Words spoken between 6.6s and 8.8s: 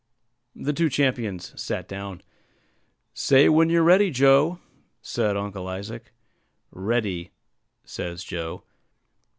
"Ready," says Joe.